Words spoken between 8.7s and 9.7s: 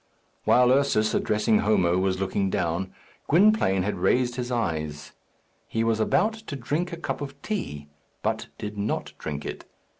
not drink it.